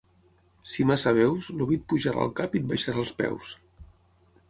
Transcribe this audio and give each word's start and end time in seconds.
Si 0.71 0.85
massa 0.91 1.13
beus, 1.19 1.51
el 1.57 1.63
vi 1.73 1.79
et 1.81 1.85
pujarà 1.93 2.25
al 2.25 2.35
cap 2.43 2.57
i 2.59 2.65
et 2.65 2.69
baixarà 2.75 3.05
als 3.07 3.17
peus. 3.25 3.57